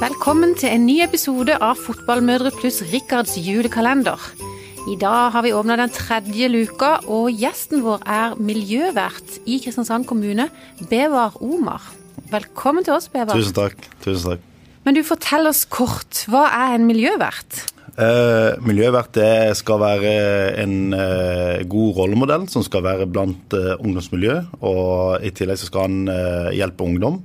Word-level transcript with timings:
Velkommen 0.00 0.56
til 0.58 0.72
en 0.74 0.82
ny 0.88 0.96
episode 1.04 1.54
av 1.62 1.78
Fotballmødre 1.78 2.50
pluss 2.56 2.80
Rikards 2.90 3.36
julekalender. 3.38 4.18
I 4.90 4.96
dag 4.98 5.30
har 5.30 5.44
vi 5.46 5.52
åpna 5.54 5.76
den 5.78 5.92
tredje 5.94 6.48
luka, 6.50 6.96
og 7.06 7.28
gjesten 7.30 7.84
vår 7.84 8.02
er 8.02 8.34
miljøvert 8.42 9.36
i 9.46 9.60
Kristiansand 9.62 10.08
kommune, 10.10 10.48
Bevar 10.90 11.36
Omar. 11.38 11.84
Velkommen 12.32 12.82
til 12.82 12.96
oss, 12.96 13.06
Bevar. 13.12 13.38
Tusen 13.38 13.54
takk. 13.54 13.86
Tusen 14.02 14.32
takk. 14.32 14.48
Men 14.82 14.98
du, 14.98 15.04
fortell 15.06 15.46
oss 15.46 15.62
kort, 15.70 16.24
hva 16.26 16.48
er 16.50 16.74
en 16.74 16.88
miljøvert? 16.88 17.60
Eh, 17.94 18.58
miljøvert 18.66 19.12
det 19.14 19.54
skal 19.60 19.78
være 19.78 20.16
en 20.64 20.96
eh, 20.98 21.60
god 21.70 22.00
rollemodell 22.00 22.48
som 22.50 22.66
skal 22.66 22.82
være 22.88 23.06
blant 23.06 23.54
eh, 23.54 23.76
ungdomsmiljø. 23.78 24.40
Og 24.66 25.22
i 25.22 25.30
tillegg 25.30 25.62
så 25.62 25.70
skal 25.70 25.86
han 25.86 26.10
eh, 26.10 26.50
hjelpe 26.58 26.82
ungdom 26.88 27.22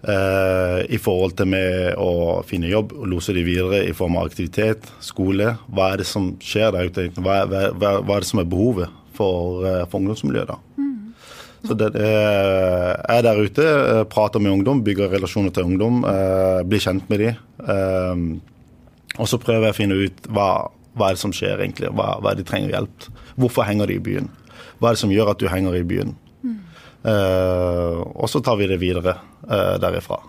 i 0.00 0.96
forhold 0.96 1.34
til 1.36 1.50
med 1.52 1.98
å 2.00 2.40
finne 2.48 2.70
jobb 2.70 2.94
lose 3.04 3.34
de 3.36 3.42
videre 3.44 3.82
i 3.84 3.92
form 3.92 4.16
av 4.16 4.30
aktivitet, 4.30 4.86
skole. 5.04 5.52
Hva 5.68 5.90
er 5.92 6.00
det 6.00 6.06
som 6.08 6.30
skjer 6.40 6.72
der 6.72 6.88
ute? 6.88 7.04
Hva, 7.20 7.42
hva, 7.44 7.98
hva 8.00 8.16
er 8.16 8.24
det 8.24 8.30
som 8.30 8.40
er 8.40 8.48
behovet 8.48 8.88
for, 9.12 9.66
eh, 9.68 9.84
for 9.90 10.00
ungdomsmiljøet? 10.00 10.54
da? 10.54 10.58
Så 11.68 11.76
det, 11.76 11.90
det 11.92 12.08
er 12.08 13.24
der 13.24 13.40
ute, 13.40 13.64
eh, 13.64 14.04
prater 14.08 14.40
med 14.40 14.54
ungdom, 14.54 14.84
bygger 14.84 15.12
relasjoner 15.12 15.52
til 15.52 15.68
ungdom, 15.68 16.04
eh, 16.08 16.62
blir 16.64 16.80
kjent 16.80 17.08
med 17.12 17.20
dem. 17.20 17.34
Eh, 17.68 19.20
og 19.20 19.28
så 19.28 19.40
prøver 19.42 19.68
jeg 19.68 19.74
å 19.74 19.80
finne 19.80 19.98
ut 20.00 20.30
hva, 20.32 20.70
hva 20.96 21.10
er 21.10 21.18
det 21.18 21.22
som 21.22 21.34
skjer 21.36 21.60
egentlig, 21.60 21.92
hva, 21.92 22.14
hva 22.20 22.32
er 22.32 22.38
det 22.38 22.46
de 22.46 22.50
trenger 22.50 22.72
hjelp. 22.72 23.10
Hvorfor 23.36 23.68
henger 23.68 23.90
de 23.90 23.98
i 23.98 24.04
byen? 24.08 24.30
Hva 24.80 24.90
er 24.90 24.96
det 24.96 25.02
som 25.02 25.12
gjør 25.12 25.34
at 25.34 25.42
du 25.42 25.48
henger 25.52 25.76
i 25.76 25.84
byen? 25.84 26.16
Eh, 27.04 28.00
og 28.00 28.28
så 28.28 28.42
tar 28.44 28.58
vi 28.60 28.68
det 28.70 28.80
videre 28.82 29.16
eh, 29.48 29.76
derifra. 29.80 30.20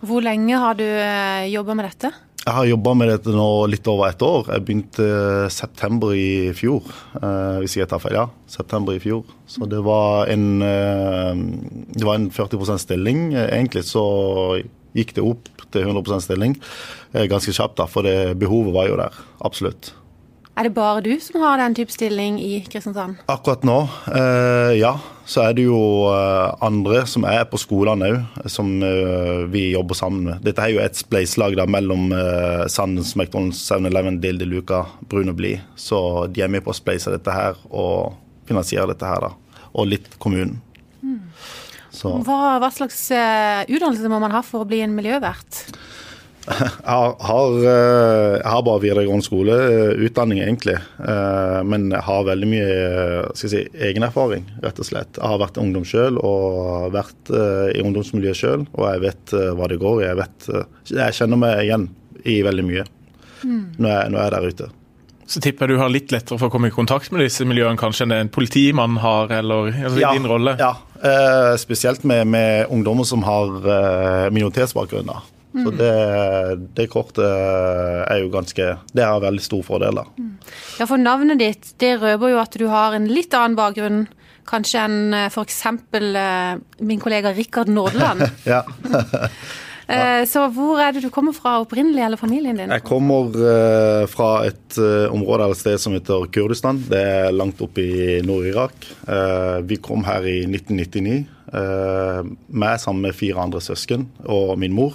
Hvor 0.00 0.24
lenge 0.24 0.56
har 0.56 0.78
du 0.78 0.86
uh, 0.86 1.44
jobba 1.52 1.74
med 1.76 1.90
dette? 1.90 2.08
Jeg 2.40 2.56
har 2.56 2.64
jobba 2.70 2.92
med 2.96 3.10
dette 3.12 3.32
nå 3.36 3.48
litt 3.68 3.88
over 3.90 4.08
et 4.08 4.22
år. 4.24 4.46
Jeg 4.48 4.64
begynte 4.64 5.04
eh, 5.04 5.48
september 5.52 6.14
i 6.16 6.54
fjor, 6.56 6.86
eh, 7.20 7.58
hvis 7.60 7.76
jeg 7.76 7.88
tar 7.90 8.00
feil. 8.00 8.16
Ja, 8.16 8.24
september 8.48 8.96
i 8.96 9.02
fjor. 9.02 9.26
Så 9.44 9.68
det 9.68 9.82
var 9.84 10.30
en, 10.32 10.46
eh, 10.64 11.42
det 11.92 12.06
var 12.08 12.16
en 12.16 12.30
40 12.32 12.80
stilling. 12.80 13.34
Eh, 13.34 13.50
Egentlig 13.58 13.84
så 13.90 14.06
gikk 14.96 15.12
det 15.18 15.26
opp 15.26 15.52
til 15.70 15.84
100 15.84 16.24
stilling 16.24 16.56
eh, 17.12 17.28
ganske 17.30 17.52
kjapt, 17.54 17.76
da, 17.78 17.86
for 17.86 18.08
det 18.08 18.38
behovet 18.40 18.72
var 18.74 18.88
jo 18.88 18.96
der. 19.02 19.20
Absolutt. 19.44 19.92
Er 20.58 20.66
det 20.66 20.74
bare 20.76 21.00
du 21.04 21.12
som 21.22 21.40
har 21.44 21.60
den 21.60 21.74
type 21.78 21.92
stilling 21.94 22.40
i 22.42 22.60
Kristiansand? 22.66 23.20
Akkurat 23.30 23.62
nå, 23.64 23.78
eh, 24.12 24.76
ja. 24.80 24.96
Så 25.30 25.44
er 25.44 25.54
det 25.54 25.64
jo 25.68 25.78
eh, 26.10 26.54
andre 26.66 27.04
som 27.06 27.24
er 27.28 27.44
på 27.48 27.60
skolene 27.60 28.08
òg, 28.10 28.48
som 28.50 28.72
eh, 28.82 29.44
vi 29.52 29.68
jobber 29.70 29.94
sammen 29.94 30.26
med. 30.26 30.40
Dette 30.44 30.64
er 30.64 30.74
jo 30.74 30.82
et 30.82 30.98
spleiselag 30.98 31.54
mellom 31.70 32.10
eh, 32.16 32.64
Sandens, 32.66 33.14
McDonald's, 33.14 33.62
7-Eleven, 33.62 34.18
Dilde 34.20 34.48
Luca, 34.50 34.82
Brun 35.06 35.30
og 35.30 35.38
Blid. 35.38 35.62
Så 35.78 36.26
de 36.34 36.42
er 36.42 36.50
med 36.50 36.66
på 36.66 36.74
å 36.74 36.76
spleise 36.76 37.14
dette 37.14 37.34
her 37.34 37.60
og 37.70 38.18
finansiere 38.50 38.90
dette 38.90 39.06
her, 39.06 39.30
da. 39.30 39.62
Og 39.70 39.86
litt 39.86 40.18
kommunen. 40.18 40.58
Så 41.94 42.12
Hva, 42.24 42.58
hva 42.62 42.68
slags 42.72 42.98
uh, 43.10 43.66
utdannelse 43.66 44.10
må 44.10 44.20
man 44.22 44.32
ha 44.34 44.42
for 44.46 44.62
å 44.62 44.68
bli 44.68 44.78
en 44.84 44.94
miljøvert? 44.94 45.64
Jeg 46.50 46.86
har, 46.86 47.14
har, 47.24 47.56
eh, 47.58 48.34
jeg 48.40 48.50
har 48.52 48.64
bare 48.66 48.82
videregående 48.82 49.26
skole, 49.26 49.56
eh, 49.56 50.40
egentlig. 50.40 50.76
Eh, 50.98 51.62
Men 51.64 51.90
jeg 51.90 52.02
har 52.02 52.24
veldig 52.24 52.48
mye 52.50 52.70
skal 53.34 53.48
jeg 53.48 53.52
si, 53.54 53.62
egenerfaring, 53.78 54.44
rett 54.62 54.78
og 54.78 54.88
slett. 54.88 55.16
Jeg 55.16 55.26
har 55.26 55.38
vært 55.38 55.60
ungdom 55.60 55.84
sjøl 55.84 56.18
og 56.18 56.92
vært 56.92 57.30
i 57.74 57.80
ungdomsmiljøet 57.82 58.36
sjøl. 58.36 58.66
Og 58.74 58.84
jeg 58.92 59.00
vet 59.06 59.36
hva 59.56 59.68
det 59.68 59.80
går 59.80 60.02
i. 60.02 60.08
Jeg, 60.08 60.20
vet, 60.20 60.50
jeg 60.90 61.18
kjenner 61.20 61.40
meg 61.40 61.64
igjen 61.64 61.88
i 62.24 62.42
veldig 62.42 62.66
mye 62.66 62.84
når, 63.44 63.88
jeg, 63.88 64.10
når 64.12 64.18
jeg 64.18 64.26
er 64.26 64.36
der 64.36 64.52
ute. 64.52 64.70
Så 65.30 65.38
tipper 65.38 65.68
jeg 65.68 65.78
du 65.78 65.80
har 65.84 65.90
litt 65.94 66.10
lettere 66.10 66.40
for 66.40 66.50
å 66.50 66.52
komme 66.52 66.72
i 66.72 66.74
kontakt 66.74 67.12
med 67.14 67.22
disse 67.22 67.44
miljøene 67.46 67.78
kanskje 67.78 68.02
enn 68.02 68.14
det 68.14 68.16
en 68.24 68.30
politimann 68.34 68.96
har, 68.98 69.30
eller 69.38 69.68
altså, 69.70 70.00
ja, 70.02 70.10
din 70.16 70.26
rolle? 70.26 70.56
Ja, 70.58 70.72
eh, 71.06 71.52
spesielt 71.60 72.02
med, 72.02 72.26
med 72.26 72.72
ungdommer 72.74 73.06
som 73.06 73.22
har 73.22 73.52
eh, 73.62 74.26
minoritetsbakgrunn. 74.34 75.06
da. 75.06 75.20
Så 75.50 75.72
det, 75.74 75.94
det 76.78 76.86
kortet 76.92 77.24
er 77.26 78.20
jo 78.20 78.28
ganske 78.30 78.66
Det 78.94 79.02
har 79.02 79.22
veldig 79.22 79.42
stor 79.42 79.64
fordel. 79.66 79.98
da. 79.98 80.04
Ja, 80.78 80.86
for 80.86 81.00
navnet 81.00 81.40
ditt 81.42 81.72
det 81.82 81.96
røper 81.98 82.30
jo 82.30 82.38
at 82.38 82.54
du 82.54 82.68
har 82.70 82.94
en 82.94 83.08
litt 83.10 83.34
annen 83.34 83.58
bakgrunn 83.58 84.04
kanskje 84.50 84.84
enn 84.84 85.16
f.eks. 85.28 85.58
min 86.80 87.02
kollega 87.02 87.34
Rikard 87.36 87.72
Nordland. 87.72 88.26
Ja. 88.50 88.64
Ja. 88.86 89.04
Så 90.30 90.44
hvor 90.54 90.78
er 90.78 90.92
det 90.94 91.00
du 91.02 91.08
kommer 91.10 91.34
fra 91.34 91.56
opprinnelig, 91.64 92.04
eller 92.06 92.20
familien 92.20 92.54
din? 92.60 92.70
Jeg 92.70 92.84
kommer 92.86 93.32
uh, 93.34 94.04
fra 94.06 94.44
et 94.46 94.78
uh, 94.78 95.10
område 95.10 95.48
eller 95.48 95.58
sted 95.58 95.80
som 95.82 95.96
heter 95.96 96.28
Kurdistan. 96.30 96.78
Det 96.86 97.00
er 97.00 97.34
langt 97.34 97.58
oppe 97.64 97.82
i 97.82 98.20
Nord-Irak. 98.22 98.86
Uh, 99.08 99.58
vi 99.66 99.80
kom 99.82 100.04
her 100.06 100.22
i 100.30 100.44
1999, 100.46 101.16
eh, 101.16 101.39
meg 101.52 102.76
sammen 102.78 103.02
med 103.08 103.16
fire 103.18 103.42
andre 103.42 103.60
søsken 103.64 104.04
og 104.30 104.52
min 104.62 104.72
mor. 104.76 104.94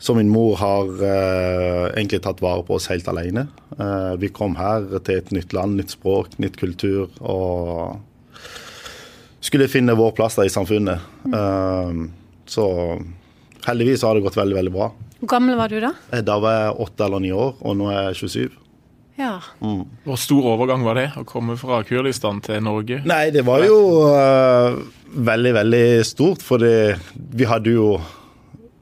Så 0.00 0.14
min 0.16 0.30
mor 0.32 0.54
har 0.56 0.88
eh, 1.04 1.90
egentlig 1.98 2.22
tatt 2.24 2.38
vare 2.40 2.62
på 2.64 2.78
oss 2.78 2.86
helt 2.88 3.08
alene. 3.12 3.42
Eh, 3.76 4.14
vi 4.22 4.30
kom 4.32 4.54
her 4.56 4.86
til 5.04 5.18
et 5.20 5.28
nytt 5.36 5.52
land, 5.52 5.76
nytt 5.76 5.92
språk, 5.92 6.38
nytt 6.40 6.56
kultur. 6.56 7.10
og 7.20 7.98
skulle 9.44 9.68
finne 9.72 9.96
vår 9.96 10.12
plass 10.16 10.36
der 10.40 10.48
i 10.48 10.52
samfunnet. 10.52 11.04
Eh, 11.28 12.00
så 12.48 12.66
heldigvis 13.66 14.02
har 14.06 14.16
det 14.16 14.24
gått 14.24 14.36
veldig, 14.40 14.56
veldig 14.56 14.72
bra. 14.74 14.88
Hvor 15.20 15.32
gammel 15.34 15.56
var 15.60 15.68
du 15.68 15.80
da? 15.84 15.92
Eh, 16.12 16.22
Da 16.24 16.38
var 16.40 16.56
jeg 16.56 16.80
åtte 16.86 17.04
eller 17.04 17.20
ni 17.20 17.32
år, 17.36 17.54
og 17.60 17.76
nå 17.76 17.90
er 17.92 18.08
jeg 18.10 18.20
27. 18.24 18.56
Ja. 19.20 19.34
Hvor 20.06 20.20
stor 20.20 20.46
overgang 20.54 20.84
var 20.86 20.96
det 20.96 21.10
å 21.20 21.26
komme 21.28 21.58
fra 21.60 21.82
Kurdistan 21.84 22.40
til 22.44 22.62
Norge? 22.64 23.02
Nei, 23.08 23.26
det 23.34 23.44
var 23.44 23.66
jo 23.66 23.76
uh, 24.08 24.80
veldig, 25.12 25.52
veldig 25.58 25.84
stort, 26.08 26.44
for 26.46 26.62
det, 26.62 26.96
vi 27.36 27.48
hadde 27.50 27.76
jo 27.76 27.92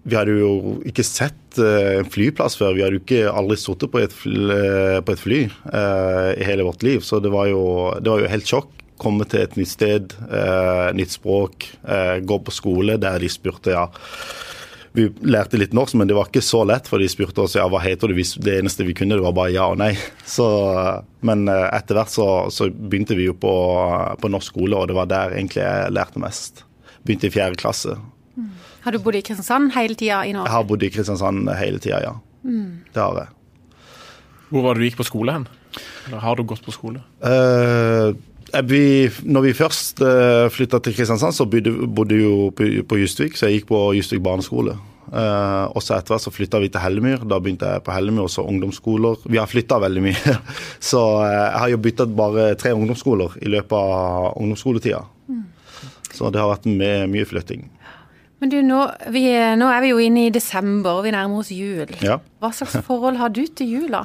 vi 0.08 0.16
hadde 0.16 0.38
jo 0.38 0.78
ikke 0.88 1.04
sett 1.04 1.58
eh, 1.60 1.98
en 1.98 2.06
flyplass 2.08 2.54
før. 2.56 2.72
Vi 2.76 2.80
hadde 2.84 2.96
jo 2.96 3.02
ikke 3.02 3.28
aldri 3.28 3.58
sittet 3.60 3.90
på, 3.92 4.00
et 4.00 4.14
fly- 4.14 4.54
eh, 4.54 4.98
på 5.04 5.12
et 5.12 5.20
fly 5.20 5.40
uh, 5.68 6.30
i 6.32 6.46
hele 6.48 6.64
vårt 6.64 6.84
liv. 6.86 7.02
Så 7.04 7.20
det 7.20 7.28
var 7.34 7.50
jo, 7.50 7.60
det 8.00 8.08
var 8.08 8.22
jo 8.22 8.30
helt 8.32 8.48
sjokk. 8.48 8.70
Komme 8.98 9.26
til 9.28 9.44
et 9.44 9.58
nytt 9.58 9.70
sted, 9.70 10.14
uh, 10.30 10.88
nytt 10.96 11.12
språk, 11.12 11.68
uh, 11.84 12.16
gå 12.24 12.40
på 12.46 12.54
skole 12.56 12.96
der 12.98 13.20
de 13.20 13.28
spurte 13.30 13.74
ja, 13.74 13.84
vi 14.98 15.06
lærte 15.30 15.60
litt 15.60 15.74
norsk, 15.76 15.96
men 15.98 16.10
det 16.10 16.16
var 16.18 16.28
ikke 16.28 16.44
så 16.44 16.64
lett, 16.68 16.88
for 16.90 17.02
de 17.02 17.08
spurte 17.10 17.44
oss 17.44 17.56
ja, 17.56 17.64
hva 17.70 17.80
heter 17.84 18.10
du 18.10 18.16
hvis 18.18 18.34
det 18.42 18.58
eneste 18.58 18.86
vi 18.86 18.96
kunne, 18.98 19.16
det 19.16 19.24
var 19.24 19.36
bare 19.36 19.54
ja 19.54 19.68
og 19.72 19.78
nei. 19.80 19.92
Så, 20.36 20.46
men 21.26 21.46
eh, 21.48 21.66
etter 21.72 21.98
hvert 21.98 22.12
så, 22.12 22.28
så 22.52 22.68
begynte 22.68 23.16
vi 23.18 23.30
jo 23.30 23.34
på, 23.38 23.54
på 24.20 24.30
norsk 24.30 24.52
skole, 24.52 24.76
og 24.76 24.90
det 24.90 24.98
var 24.98 25.08
der 25.10 25.34
egentlig 25.38 25.64
jeg 25.64 25.94
lærte 25.96 26.22
mest. 26.22 26.64
Begynte 27.06 27.30
i 27.30 27.34
fjerde 27.34 27.60
klasse. 27.60 27.96
Har 28.84 28.94
du 28.94 29.00
bodd 29.02 29.18
i 29.18 29.24
Kristiansand 29.24 29.72
hele 29.74 29.96
tida 29.98 30.22
i 30.24 30.32
Jeg 30.32 30.52
har 30.52 30.66
bodd 30.68 30.84
i 30.86 30.90
Kristiansand 30.92 31.48
hele 31.58 31.80
tida, 31.82 32.02
ja. 32.04 32.14
Det 32.44 33.02
har 33.02 33.22
jeg. 33.24 33.34
Hvor 34.48 34.64
var 34.64 34.76
det 34.76 34.84
du 34.84 34.88
gikk 34.88 35.00
på 35.02 35.08
skole 35.08 35.34
hen? 35.34 35.46
Eller 36.06 36.22
har 36.22 36.36
du 36.38 36.44
gått 36.48 36.64
på 36.64 36.72
skole? 36.72 37.02
Uh, 37.20 38.14
vi, 38.64 39.08
når 39.28 39.44
vi 39.44 39.56
først 39.56 40.00
uh, 40.00 40.48
flytta 40.52 40.80
til 40.80 40.96
Kristiansand, 40.96 41.36
så 41.36 41.44
bodde, 41.50 41.74
bodde 41.86 42.16
vi 42.16 42.24
jo 42.24 42.48
på, 42.56 42.68
på 42.88 43.00
Justvik, 43.02 43.36
så 43.36 43.48
jeg 43.48 43.60
gikk 43.60 43.68
på 43.72 43.82
Justvik 43.98 44.22
barneskole. 44.24 44.78
Eh, 45.08 45.64
og 45.72 45.82
så 45.84 45.96
etter 45.96 46.14
hvert 46.14 46.24
så 46.26 46.32
flytta 46.34 46.60
vi 46.62 46.70
til 46.72 46.82
Hellemyr. 46.84 47.24
Da 47.28 47.40
begynte 47.42 47.70
jeg 47.74 47.84
på 47.86 47.94
Hellemyr, 47.94 48.26
også 48.26 48.44
ungdomsskoler. 48.48 49.24
Vi 49.28 49.40
har 49.40 49.50
flytta 49.50 49.80
veldig 49.82 50.04
mye. 50.04 50.36
Så 50.90 51.00
uh, 51.00 51.24
jeg 51.26 51.60
har 51.62 51.70
jo 51.72 51.80
byttet 51.82 52.12
bare 52.16 52.50
tre 52.60 52.74
ungdomsskoler 52.76 53.38
i 53.42 53.50
løpet 53.50 53.74
av 53.78 54.36
ungdomsskoletida. 54.38 55.02
Så 56.14 56.30
det 56.34 56.40
har 56.40 56.50
vært 56.50 56.66
med, 56.66 57.08
mye 57.12 57.26
flytting. 57.28 57.66
Men 58.38 58.52
du, 58.52 58.60
nå, 58.62 58.84
vi, 59.14 59.24
nå 59.58 59.68
er 59.70 59.82
vi 59.82 59.90
jo 59.92 59.98
inne 60.02 60.28
i 60.28 60.34
desember, 60.34 61.00
og 61.00 61.06
vi 61.06 61.12
nærmer 61.14 61.42
oss 61.42 61.50
jul. 61.54 61.90
Ja. 62.04 62.20
Hva 62.42 62.52
slags 62.54 62.78
forhold 62.86 63.18
har 63.18 63.32
du 63.34 63.44
til 63.46 63.74
jula? 63.74 64.04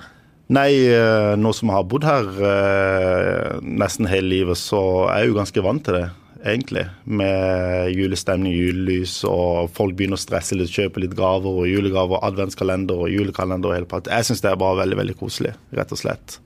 Nei, 0.53 0.71
eh, 0.91 1.33
nå 1.39 1.53
som 1.55 1.69
jeg 1.69 1.77
har 1.77 1.85
bodd 1.89 2.05
her 2.05 2.27
eh, 2.49 3.61
nesten 3.63 4.09
hele 4.09 4.27
livet, 4.33 4.59
så 4.59 4.81
er 5.07 5.23
jeg 5.23 5.31
jo 5.31 5.37
ganske 5.37 5.63
vant 5.65 5.85
til 5.85 5.97
det, 5.97 6.07
egentlig. 6.43 6.85
Med 7.05 7.91
julestemning, 7.95 8.53
julelys, 8.55 9.19
og 9.27 9.71
folk 9.73 9.97
begynner 9.97 10.19
å 10.19 10.23
stresse 10.23 10.57
litt, 10.57 10.73
kjøpe 10.73 11.03
litt 11.03 11.15
gaver 11.17 11.63
og 11.63 11.69
julegaver, 11.69 12.23
adventskalender 12.27 13.05
og 13.05 13.11
julekalender 13.13 13.71
og 13.71 13.77
hele 13.77 13.89
pakka. 13.89 14.13
Jeg 14.13 14.29
syns 14.29 14.43
det 14.43 14.51
er 14.51 14.61
bare 14.61 14.81
veldig, 14.83 14.99
veldig 15.01 15.19
koselig, 15.19 15.55
rett 15.75 15.93
og 15.95 16.01
slett. 16.03 16.39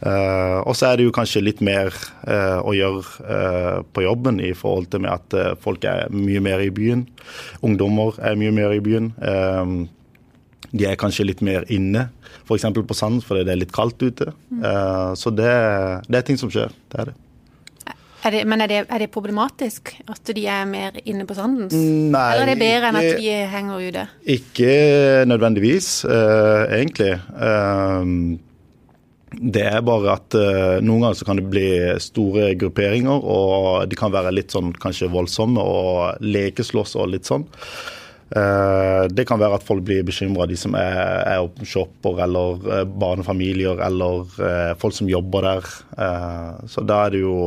Uh, 0.00 0.64
og 0.64 0.72
så 0.78 0.88
er 0.88 0.96
det 0.96 1.04
jo 1.04 1.12
kanskje 1.12 1.42
litt 1.44 1.58
mer 1.60 1.92
uh, 2.24 2.64
å 2.64 2.72
gjøre 2.72 3.02
uh, 3.20 3.80
på 3.92 4.06
jobben 4.06 4.38
i 4.40 4.54
forhold 4.56 4.88
til 4.88 5.02
med 5.04 5.12
at 5.12 5.58
folk 5.60 5.84
er 5.84 6.08
mye 6.14 6.40
mer 6.44 6.62
i 6.64 6.70
byen. 6.72 7.04
Ungdommer 7.66 8.16
er 8.24 8.38
mye 8.40 8.54
mer 8.56 8.72
i 8.76 8.80
byen. 8.84 9.12
De 10.70 10.86
er 10.86 10.96
kanskje 11.00 11.26
litt 11.26 11.40
mer 11.44 11.66
inne, 11.72 12.06
f.eks. 12.46 12.68
på 12.72 12.96
sand 12.96 13.24
fordi 13.26 13.44
det 13.44 13.52
er 13.52 13.60
litt 13.64 13.74
kaldt 13.74 14.00
ute. 14.04 14.30
Så 15.18 15.32
det, 15.34 15.50
det 16.06 16.20
er 16.20 16.26
ting 16.28 16.38
som 16.40 16.52
skjer. 16.52 16.72
Det 16.92 17.02
er 17.02 17.10
det. 17.10 17.16
Er 18.20 18.34
det, 18.34 18.42
men 18.48 18.60
er 18.60 18.68
det, 18.68 18.80
er 18.84 19.00
det, 19.00 19.08
problematisk 19.14 19.94
at 20.10 20.32
de 20.36 20.44
er 20.44 20.68
mer 20.68 20.96
inne 21.08 21.24
på 21.28 21.36
Sandens? 21.38 21.72
Nei, 21.72 22.26
Eller 22.34 22.44
er 22.44 22.52
det 22.52 22.60
bedre 22.60 22.90
enn 22.90 23.00
at 23.00 23.16
de 23.16 23.36
henger 23.54 23.86
ute? 23.86 24.04
Ikke 24.36 24.72
nødvendigvis, 25.30 25.88
uh, 26.04 26.68
egentlig. 26.68 27.14
Uh, 27.32 28.36
det 29.30 29.64
er 29.70 29.80
bare 29.86 30.18
at 30.18 30.36
uh, 30.36 30.82
noen 30.84 31.06
ganger 31.06 31.20
så 31.20 31.28
kan 31.28 31.40
det 31.40 31.46
bli 31.48 31.70
store 32.02 32.50
grupperinger, 32.60 33.24
og 33.24 33.88
de 33.88 33.96
kan 33.96 34.12
være 34.12 34.34
litt 34.36 34.52
sånn 34.52 34.74
kanskje 34.76 35.08
voldsomme 35.12 35.64
og 35.64 36.20
lekeslåss 36.20 36.98
og 37.00 37.14
litt 37.14 37.30
sånn. 37.30 37.48
Det 38.30 39.24
kan 39.26 39.40
være 39.40 39.56
at 39.58 39.64
folk 39.66 39.82
blir 39.82 40.04
bekymra, 40.06 40.44
de 40.46 40.54
som 40.54 40.76
er, 40.78 41.00
er 41.26 41.64
shopper 41.66 42.20
eller 42.22 42.84
barnefamilier 42.86 43.80
eller 43.82 44.76
folk 44.78 44.94
som 44.94 45.10
jobber 45.10 45.48
der. 45.48 45.70
så 46.70 46.84
da 46.86 47.00
er 47.08 47.16
det 47.16 47.24
jo 47.24 47.40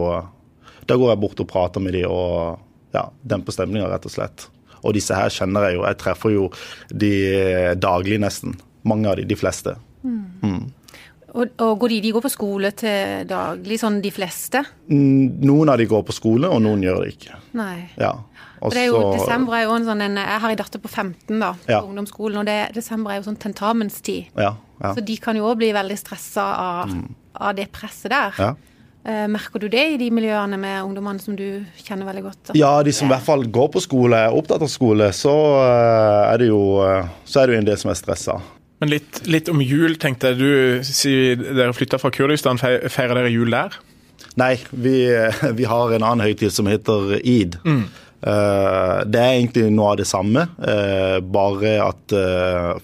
Da 0.89 0.97
går 0.99 1.13
jeg 1.13 1.21
bort 1.23 1.41
og 1.43 1.49
prater 1.49 1.83
med 1.83 1.95
dem 1.97 2.11
og 2.11 2.59
ja, 2.93 3.07
demper 3.25 3.55
stemninga, 3.55 3.89
rett 3.89 4.05
og 4.07 4.13
slett. 4.13 4.47
Og 4.83 4.93
disse 4.97 5.15
her 5.15 5.31
kjenner 5.33 5.69
jeg 5.69 5.77
jo. 5.77 5.83
Jeg 5.87 5.99
treffer 6.01 6.33
jo 6.33 6.47
de 6.91 7.13
daglig, 7.79 8.19
nesten. 8.21 8.57
Mange 8.87 9.09
av 9.09 9.19
de, 9.19 9.27
de 9.27 9.37
fleste. 9.39 9.77
Mm. 10.03 10.23
Mm. 10.43 10.63
Og, 11.33 11.53
og 11.65 11.79
går 11.81 11.95
de, 11.95 12.01
de, 12.03 12.11
går 12.13 12.21
på 12.21 12.29
skole 12.29 12.69
til 12.77 13.23
daglig, 13.25 13.79
sånn 13.81 13.97
de 14.03 14.11
fleste? 14.13 14.61
Mm, 14.91 15.41
noen 15.47 15.71
av 15.73 15.79
de 15.81 15.87
går 15.89 16.03
på 16.05 16.13
skole, 16.13 16.51
og 16.51 16.61
noen 16.61 16.83
gjør 16.85 17.01
det 17.01 17.15
ikke. 17.15 17.39
Nei. 17.57 17.77
Ja. 17.97 18.13
Også, 18.59 18.75
det 18.75 18.83
er 18.83 18.91
jo, 18.91 18.99
desember 19.17 19.57
er 19.57 19.65
jo 19.65 19.73
en 19.75 19.87
sånn 19.87 20.03
en, 20.05 20.19
Jeg 20.21 20.39
har 20.39 20.53
en 20.53 20.59
datter 20.61 20.79
på 20.79 20.91
15 20.91 21.41
da, 21.41 21.49
på 21.65 21.73
ja. 21.73 21.79
ungdomsskolen, 21.81 22.37
og 22.43 22.47
det, 22.47 22.59
desember 22.77 23.11
er 23.11 23.19
jo 23.19 23.25
sånn 23.25 23.39
tentamenstid. 23.41 24.29
Ja, 24.37 24.53
ja. 24.77 24.93
Så 24.93 25.03
de 25.05 25.17
kan 25.23 25.39
jo 25.39 25.47
òg 25.49 25.57
bli 25.63 25.71
veldig 25.75 25.97
stressa 25.99 26.45
av, 26.59 26.93
mm. 26.93 27.09
av, 27.39 27.49
det 27.57 27.67
presset 27.73 28.13
der. 28.13 28.37
Ja. 28.37 28.53
Uh, 29.03 29.25
merker 29.27 29.59
du 29.59 29.67
det 29.67 29.83
i 29.93 29.95
de 29.99 30.05
miljøene 30.15 30.55
med 30.55 30.77
ungdommene 30.85 31.19
som 31.19 31.35
du 31.35 31.65
kjenner 31.83 32.07
veldig 32.07 32.21
godt? 32.23 32.51
Ja, 32.55 32.77
de 32.87 32.93
som 32.95 33.09
i 33.09 33.11
hvert 33.11 33.25
fall 33.25 33.41
går 33.51 33.73
på 33.73 33.81
skole, 33.83 34.15
er 34.15 34.35
opptatt 34.35 34.63
av 34.63 34.71
skole, 34.71 35.09
så, 35.11 35.33
uh, 35.59 36.29
er, 36.29 36.37
det 36.39 36.47
jo, 36.47 36.61
så 37.27 37.41
er 37.41 37.49
det 37.49 37.57
jo 37.57 37.63
en 37.63 37.67
del 37.67 37.81
som 37.81 37.91
er 37.91 37.99
stressa. 37.99 38.37
Men 38.79 38.93
litt, 38.93 39.19
litt, 39.27 39.51
om 39.51 39.59
jul, 39.63 39.97
tenkte 39.99 40.31
jeg. 40.31 40.39
Du 40.39 40.87
sier 40.87 41.43
dere 41.43 41.75
flytta 41.75 41.99
fra 41.99 42.11
Kurdistan. 42.15 42.59
Feirer 42.59 43.19
dere 43.19 43.31
jul 43.31 43.51
der? 43.51 43.75
Nei, 44.39 44.55
vi, 44.71 44.95
vi 45.59 45.67
har 45.67 45.91
en 45.91 46.07
annen 46.07 46.23
høytid 46.23 46.55
som 46.55 46.71
heter 46.71 47.17
id. 47.19 47.59
Mm. 47.67 47.85
Det 48.23 49.19
er 49.19 49.33
egentlig 49.33 49.65
noe 49.75 49.89
av 49.91 49.97
det 49.99 50.05
samme, 50.07 50.45
bare 51.35 51.73
at 51.83 52.13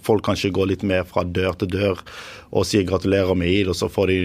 folk 0.04 0.26
kanskje 0.28 0.52
går 0.52 0.68
litt 0.74 0.84
mer 0.84 1.06
fra 1.08 1.24
dør 1.24 1.56
til 1.62 1.72
dør 1.78 2.02
og 2.50 2.66
sier 2.66 2.88
gratulerer 2.88 3.38
med 3.38 3.52
id, 3.54 3.70
og 3.70 3.78
så 3.78 3.90
får 3.92 4.10
de 4.10 4.18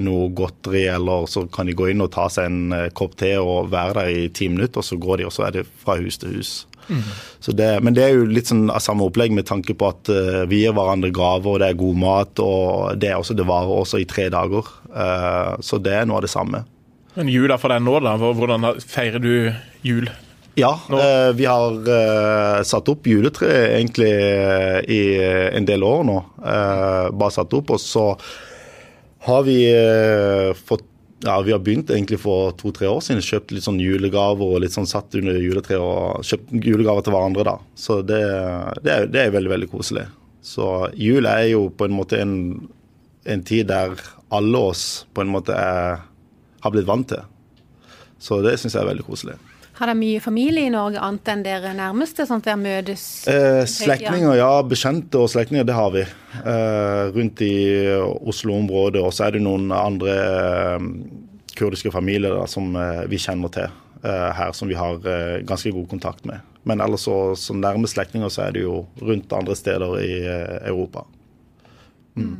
noe 0.00 0.30
godteri, 0.36 0.86
eller 0.88 1.26
så 1.28 1.44
kan 1.52 1.68
de 1.68 1.76
gå 1.76 1.90
inn 1.92 2.00
og 2.00 2.12
ta 2.14 2.24
seg 2.32 2.48
en 2.48 2.90
kopp 2.96 3.18
te 3.20 3.34
og 3.36 3.68
være 3.72 3.98
der 3.98 4.12
i 4.16 4.26
ti 4.32 4.48
minutter, 4.48 4.80
og 4.80 4.86
så 4.86 4.96
går 5.00 5.20
de, 5.20 5.28
og 5.28 5.34
så 5.36 5.48
er 5.48 5.58
det 5.58 5.66
fra 5.82 5.98
hus 6.00 6.16
til 6.22 6.38
hus. 6.38 6.54
Det, 7.46 7.68
men 7.84 7.94
det 7.94 8.02
er 8.02 8.16
jo 8.16 8.24
litt 8.26 8.48
sånn 8.50 8.70
av 8.72 8.82
samme 8.82 9.06
opplegg 9.06 9.34
med 9.36 9.46
tanke 9.46 9.76
på 9.78 9.90
at 9.92 10.10
uh, 10.10 10.42
vi 10.50 10.64
gir 10.64 10.74
hverandre 10.74 11.12
gaver, 11.14 11.52
og 11.52 11.60
det 11.62 11.68
er 11.70 11.78
god 11.84 12.00
mat, 12.02 12.42
og 12.42 12.98
det, 13.00 13.12
er 13.12 13.20
også, 13.20 13.36
det 13.38 13.46
varer 13.48 13.76
også 13.76 14.00
i 14.02 14.08
tre 14.08 14.28
dager. 14.32 14.66
Så 15.62 15.78
det 15.78 15.92
er 15.94 16.08
noe 16.08 16.18
av 16.18 16.24
det 16.26 16.32
samme. 16.32 16.64
Men 17.14 17.30
jula 17.30 17.58
for 17.60 17.70
deg 17.70 17.84
nå, 17.84 17.94
da? 18.02 18.16
Hvordan 18.18 18.66
feirer 18.82 19.22
du 19.22 19.32
jul? 19.86 20.10
Ja, 20.58 20.72
eh, 20.90 21.30
vi 21.38 21.46
har 21.46 22.64
satt 22.66 22.88
opp 22.90 23.06
juletre 23.06 23.48
egentlig 23.70 24.10
i 24.90 25.00
en 25.54 25.66
del 25.68 25.84
år 25.86 26.04
nå. 26.08 26.18
bare 26.40 27.34
satt 27.34 27.54
opp, 27.56 27.70
og 27.76 27.80
så 27.80 28.06
har 29.26 29.44
vi 29.46 29.60
fått 30.64 30.86
ja, 31.22 31.40
Vi 31.40 31.52
har 31.52 31.58
begynt 31.58 31.90
egentlig 31.90 32.20
for 32.20 32.54
to-tre 32.56 32.88
år 32.88 33.02
siden. 33.04 33.22
Kjøpt 33.24 33.52
litt 33.52 33.66
sånn 33.66 33.80
julegaver 33.82 34.54
og 34.54 34.62
litt 34.64 34.72
sånn 34.72 34.88
satt 34.88 35.14
under 35.18 35.36
juletreet 35.36 35.82
og 35.82 36.24
kjøpt 36.24 36.54
julegaver 36.64 37.04
til 37.04 37.14
hverandre. 37.14 37.44
da. 37.44 37.56
Så 37.76 38.00
det, 38.00 38.20
det, 38.80 38.94
er, 38.94 39.08
det, 39.10 39.26
er, 39.26 39.34
veldig, 39.34 39.52
veldig 39.52 39.68
koselig. 39.72 40.06
Så 40.40 40.88
jul 40.96 41.28
er 41.28 41.50
jo 41.50 41.66
på 41.76 41.88
en 41.88 41.96
måte 41.96 42.22
en, 42.22 42.34
en 43.28 43.44
tid 43.44 43.68
der 43.68 44.00
alle 44.32 44.64
oss 44.70 45.04
på 45.12 45.24
en 45.24 45.32
måte 45.34 45.52
er, 45.52 46.00
har 46.64 46.72
blitt 46.72 46.88
vant 46.88 47.10
til. 47.12 47.26
Så 48.20 48.40
det 48.44 48.56
syns 48.60 48.76
jeg 48.76 48.84
er 48.84 48.92
veldig 48.94 49.08
koselig. 49.08 49.36
Har 49.80 49.88
dere 49.88 49.96
mye 49.96 50.20
familie 50.20 50.68
i 50.68 50.72
Norge 50.72 51.00
annet 51.00 51.28
enn 51.32 51.42
dere 51.46 51.70
nærmeste, 51.72 52.26
sånn 52.28 52.42
at 52.42 52.50
dere 52.50 52.60
møtes? 52.60 53.04
Eh, 53.32 53.62
slektninger, 53.64 54.34
ja. 54.36 54.50
Bekjente 54.68 55.22
og 55.22 55.30
slektninger, 55.32 55.64
det 55.64 55.76
har 55.78 55.94
vi. 55.94 56.02
Eh, 56.36 57.04
rundt 57.14 57.40
i 57.46 57.54
Oslo-området. 57.98 59.00
Og 59.00 59.14
så 59.16 59.24
er 59.26 59.38
det 59.38 59.40
noen 59.46 59.72
andre 59.72 60.16
eh, 60.20 60.84
kurdiske 61.56 61.94
familier 61.94 62.36
da, 62.36 62.44
som 62.44 62.76
eh, 62.76 63.06
vi 63.08 63.22
kjenner 63.24 63.54
til 63.56 63.70
eh, 64.04 64.28
her, 64.36 64.52
som 64.52 64.68
vi 64.68 64.76
har 64.76 65.00
eh, 65.00 65.40
ganske 65.48 65.72
god 65.72 65.88
kontakt 65.94 66.28
med. 66.28 66.44
Men 66.68 66.84
ellers 66.84 67.08
så, 67.08 67.16
så 67.40 67.56
nærme 67.56 67.88
slektninger 67.88 68.28
så 68.28 68.50
er 68.50 68.58
det 68.58 68.66
jo 68.66 68.82
rundt 69.00 69.32
andre 69.32 69.56
steder 69.56 69.96
i 70.04 70.12
Europa. 70.68 71.06
Mm. 72.20 72.36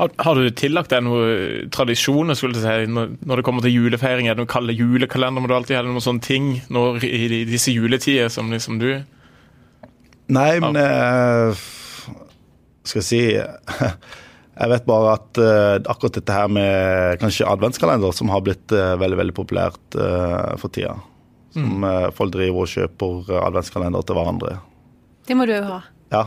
Har, 0.00 0.12
har, 0.24 0.38
du 0.38 0.48
tillagt 0.56 0.94
deg 0.94 1.02
noen 1.04 1.66
tradisjoner 1.74 2.36
skulle 2.38 2.56
si, 2.56 2.86
når, 2.88 3.10
når, 3.20 3.40
det 3.40 3.44
kommer 3.44 3.64
til 3.66 3.74
julefeiring? 3.74 4.30
Er 4.30 4.36
det 4.36 4.40
noen 4.40 4.48
kalde 4.48 4.72
julekalender? 4.72 5.44
Må 5.44 5.50
du 5.50 5.52
alltid 5.58 5.76
ha 5.76 5.82
noen 5.84 6.00
sånne 6.00 6.24
ting 6.24 6.54
når, 6.72 7.04
i, 7.04 7.26
i, 7.26 7.42
disse 7.48 7.74
juletider 7.74 8.32
som 8.32 8.48
liksom 8.52 8.80
du 8.80 8.88
Nei, 10.30 10.54
men 10.62 10.78
eh, 10.78 11.60
Skal 12.86 13.02
jeg 13.02 13.08
si 13.10 13.20
Jeg 14.60 14.72
vet 14.72 14.88
bare 14.88 15.12
at 15.18 15.38
uh, 15.40 15.76
akkurat 15.88 16.16
dette 16.18 16.34
her 16.36 16.50
med 16.52 17.20
kanskje 17.22 17.48
adventskalender, 17.48 18.12
som 18.12 18.28
har 18.28 18.42
blitt 18.44 18.74
uh, 18.76 18.92
veldig 19.00 19.16
veldig 19.16 19.34
populært 19.36 19.96
for 20.60 20.68
tida. 20.68 20.98
Som 21.54 21.80
mm. 21.80 22.12
folk 22.12 22.34
driver 22.34 22.66
og 22.66 22.68
kjøper 22.68 23.40
adventskalender 23.40 24.04
til 24.04 24.18
hverandre. 24.18 24.58
Det 25.24 25.38
må 25.38 25.48
du 25.48 25.54
jo 25.54 25.62
ha. 25.64 25.78
Ja, 26.12 26.26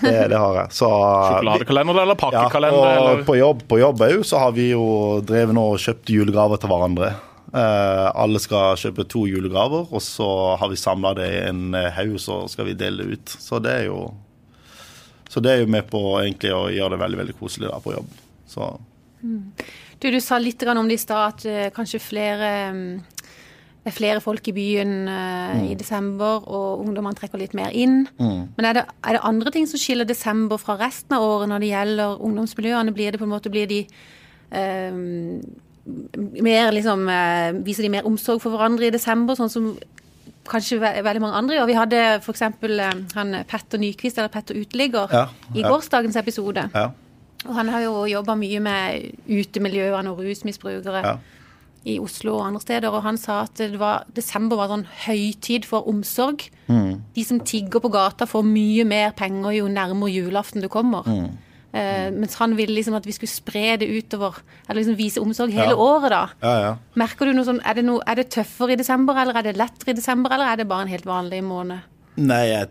det, 0.00 0.28
det 0.32 0.38
har 0.38 0.56
jeg. 0.60 0.72
Så, 0.76 0.88
Sjokoladekalender 0.88 2.00
eller 2.02 2.18
pakkekalender? 2.18 2.88
Ja, 2.88 3.02
og 3.10 3.26
på 3.28 3.36
jobb, 3.38 3.62
på 3.70 3.78
jobb 3.80 4.02
òg 4.06 4.24
så 4.26 4.40
har 4.42 4.54
vi 4.56 4.70
jo 4.72 4.86
drevet 5.26 5.56
nå 5.56 5.66
og 5.74 5.82
kjøpt 5.82 6.12
julegaver 6.14 6.60
til 6.62 6.72
hverandre. 6.72 7.12
Uh, 7.52 8.08
alle 8.16 8.40
skal 8.40 8.78
kjøpe 8.80 9.04
to 9.12 9.26
julegaver, 9.28 9.84
og 9.92 10.02
så 10.04 10.28
har 10.60 10.72
vi 10.72 10.80
samla 10.80 11.12
det 11.18 11.28
i 11.28 11.40
en 11.50 11.76
eh, 11.76 11.90
haug, 11.92 12.16
så 12.20 12.42
skal 12.48 12.70
vi 12.70 12.78
dele 12.80 13.04
det 13.04 13.18
ut. 13.18 13.34
Så 13.44 13.60
det 13.62 13.74
er 13.82 13.88
jo 13.90 14.06
så 15.32 15.40
det 15.40 15.52
er 15.52 15.62
jo 15.62 15.70
med 15.72 15.86
på 15.88 16.00
egentlig 16.20 16.50
å 16.52 16.66
gjøre 16.68 16.94
det 16.94 17.00
veldig 17.00 17.18
veldig 17.22 17.34
koselig 17.38 17.70
da 17.70 17.78
på 17.80 17.94
jobb. 17.94 18.08
Så. 18.52 18.66
Mm. 19.24 19.52
Du, 19.96 20.10
du 20.12 20.18
sa 20.20 20.36
litt 20.40 20.60
om 20.68 20.88
det 20.88 20.98
i 20.98 21.00
stad, 21.00 21.36
at 21.36 21.46
uh, 21.48 21.68
kanskje 21.76 22.02
flere 22.04 22.52
um 22.72 22.84
det 23.82 23.90
er 23.90 23.94
flere 23.96 24.20
folk 24.22 24.46
i 24.46 24.54
byen 24.54 25.08
uh, 25.10 25.56
mm. 25.58 25.62
i 25.72 25.74
desember, 25.74 26.44
og 26.46 26.84
ungdommene 26.84 27.18
trekker 27.18 27.40
litt 27.40 27.54
mer 27.58 27.74
inn. 27.74 28.04
Mm. 28.14 28.52
Men 28.54 28.68
er 28.68 28.76
det, 28.78 28.84
er 29.02 29.16
det, 29.16 29.22
andre 29.26 29.50
ting 29.54 29.66
som 29.66 29.80
skiller 29.82 30.06
desember 30.06 30.60
fra 30.62 30.76
resten 30.78 31.16
av 31.16 31.24
året 31.26 31.50
når 31.50 31.64
det 31.64 31.70
gjelder 31.72 32.22
ungdomsmiljøene? 32.28 32.94
Blir 32.94 33.10
det 33.10 33.18
på 33.18 33.26
en 33.26 33.32
måte 33.32 33.50
blir 33.50 33.66
de 33.66 33.80
uh, 34.54 35.02
mer 36.46 36.70
liksom 36.70 37.08
uh, 37.10 37.58
Viser 37.66 37.82
de 37.82 37.90
mer 37.90 38.06
omsorg 38.06 38.38
for 38.44 38.54
hverandre 38.54 38.86
i 38.86 38.94
desember, 38.94 39.34
sånn 39.34 39.50
som 39.50 39.68
kanskje 40.46 40.78
ve 40.78 40.94
veldig 41.02 41.26
mange 41.26 41.42
andre 41.42 41.58
gjør? 41.58 41.70
Vi 41.72 41.78
hadde 41.80 42.06
f.eks. 42.20 42.46
Han 43.18 43.36
Petter 43.50 43.82
Nyquist, 43.82 44.14
eller 44.14 44.30
Petter 44.30 44.62
Uteligger, 44.62 45.10
ja, 45.10 45.26
ja. 45.26 45.58
i 45.58 45.66
gårsdagens 45.66 46.22
episode. 46.22 46.68
Ja. 46.70 46.86
Og 47.48 47.54
han 47.58 47.74
har 47.74 47.82
jo 47.82 48.06
jobba 48.06 48.38
mye 48.38 48.62
med 48.62 49.22
utemiljøene 49.26 50.14
og 50.14 50.22
rusmisbrukere. 50.22 51.02
Ja 51.02 51.18
i 51.88 51.98
Oslo 52.02 52.36
og 52.38 52.46
andre 52.46 52.62
steder, 52.62 52.94
og 52.94 53.04
han 53.06 53.18
sa 53.18 53.42
at 53.46 53.62
var, 53.80 54.04
desember 54.14 54.60
var 54.60 54.70
sånn 54.70 54.84
høytid 55.04 55.66
for 55.68 55.88
omsorg. 55.90 56.44
Mm. 56.68 57.00
De 57.16 57.24
som 57.26 57.40
tigger 57.42 57.82
på 57.82 57.90
gata, 57.92 58.28
får 58.28 58.44
mye 58.46 58.84
mer 58.88 59.16
penger 59.18 59.56
jo 59.58 59.70
nærmere 59.72 60.14
julaften 60.14 60.62
du 60.62 60.68
kommer. 60.72 61.08
Mm. 61.08 61.32
Eh, 61.72 62.08
mens 62.12 62.36
han 62.36 62.52
ville 62.58 62.74
liksom 62.76 62.98
at 62.98 63.06
vi 63.08 63.14
skulle 63.16 63.32
spre 63.32 63.78
det 63.80 63.88
utover, 63.88 64.42
eller 64.66 64.82
liksom 64.82 64.98
vise 64.98 65.22
omsorg 65.22 65.54
hele 65.56 65.72
ja. 65.72 65.80
året, 65.80 66.12
da. 66.12 66.22
Ja, 66.44 66.54
ja. 66.66 66.74
Merker 67.00 67.28
du 67.28 67.36
noe 67.36 67.48
sånn, 67.48 67.62
er 67.64 67.78
det, 67.78 67.86
noe, 67.88 68.04
er 68.06 68.20
det 68.20 68.28
tøffere 68.34 68.76
i 68.76 68.80
desember, 68.80 69.18
eller 69.18 69.40
er 69.40 69.48
det 69.48 69.56
lettere 69.58 69.94
i 69.94 69.98
desember, 69.98 70.34
eller 70.36 70.52
er 70.52 70.60
det 70.60 70.68
bare 70.70 70.86
en 70.86 70.92
helt 70.92 71.08
vanlig 71.08 71.40
måned? 71.46 71.88
Nei, 72.20 72.42
jeg 72.50 72.68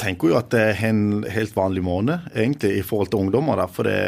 tenker 0.00 0.32
jo 0.32 0.38
at 0.38 0.48
det 0.54 0.62
er 0.70 0.80
en 0.88 1.04
helt 1.28 1.52
vanlig 1.54 1.84
måned, 1.84 2.30
egentlig, 2.32 2.78
i 2.80 2.86
forhold 2.86 3.12
til 3.12 3.26
ungdommer. 3.26 3.60
Da, 3.60 3.68
for 3.68 3.86
det 3.86 4.00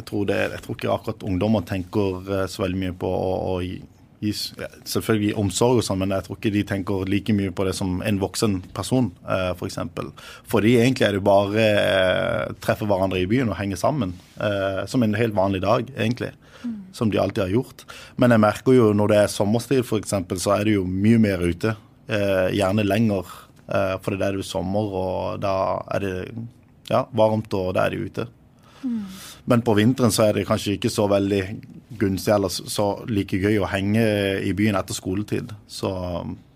jeg 0.00 0.08
tror, 0.08 0.26
det, 0.28 0.42
jeg 0.56 0.64
tror, 0.64 0.78
ikke 0.78 0.92
akkurat 0.96 1.24
ungdommer 1.28 1.64
tenker 1.68 2.20
eh, 2.26 2.44
så 2.50 2.64
veldig 2.64 2.84
mye 2.84 2.98
på 3.00 3.08
å, 3.08 3.32
å 3.54 3.56
gi, 3.62 3.80
selvfølgelig 4.20 5.32
omsorg 5.40 5.80
og 5.80 5.84
sånn, 5.86 6.02
men 6.02 6.12
jeg 6.12 6.26
tror 6.26 6.36
ikke 6.36 6.52
de 6.52 6.62
tenker 6.68 7.08
like 7.08 7.34
mye 7.36 7.52
på 7.56 7.64
det 7.64 7.72
som 7.76 8.00
en 8.04 8.20
voksen 8.20 8.58
person, 8.76 9.08
eh, 9.24 9.52
f.eks. 9.54 9.78
For 9.96 10.10
Fordi 10.56 10.74
egentlig 10.82 11.06
er 11.08 11.16
det 11.16 11.24
bare 11.24 11.64
eh, 11.64 12.52
treffe 12.60 12.88
hverandre 12.88 13.22
i 13.22 13.28
byen 13.30 13.52
og 13.52 13.56
henge 13.60 13.80
sammen. 13.80 14.12
Eh, 14.36 14.82
som 14.90 15.02
en 15.04 15.16
helt 15.16 15.36
vanlig 15.36 15.62
dag, 15.64 15.88
egentlig. 15.96 16.34
Mm. 16.60 16.76
Som 16.92 17.12
de 17.12 17.20
alltid 17.22 17.46
har 17.46 17.54
gjort. 17.54 17.86
Men 18.20 18.36
jeg 18.36 18.44
merker 18.44 18.76
jo 18.76 18.90
når 18.96 19.14
det 19.14 19.22
er 19.22 19.32
sommerstid, 19.32 19.84
f.eks., 19.86 20.16
så 20.44 20.56
er 20.58 20.68
det 20.68 20.76
jo 20.76 20.84
mye 20.84 21.20
mer 21.22 21.40
ute. 21.40 21.76
Eh, 22.10 22.50
gjerne 22.58 22.84
lenger, 22.84 23.32
eh, 23.72 23.96
for 24.04 24.20
det 24.20 24.28
er 24.28 24.36
jo 24.36 24.44
sommer, 24.44 24.92
og 25.00 25.40
da 25.40 25.54
er 25.96 26.04
det 26.04 26.14
ja, 26.90 27.06
varmt, 27.16 27.54
og 27.56 27.72
da 27.78 27.86
er 27.86 27.96
de 27.96 28.04
ute. 28.10 28.28
Mm. 28.82 29.02
Men 29.52 29.62
på 29.66 29.74
vinteren 29.76 30.14
så 30.14 30.28
er 30.28 30.38
det 30.38 30.46
kanskje 30.48 30.76
ikke 30.76 30.92
så 30.92 31.06
veldig 31.10 31.42
gunstig 32.00 32.32
eller 32.34 32.52
så 32.52 32.86
like 33.10 33.40
gøy 33.40 33.58
å 33.60 33.68
henge 33.70 34.04
i 34.46 34.54
byen 34.56 34.78
etter 34.78 34.96
skoletid. 34.96 35.52
Så 35.68 35.90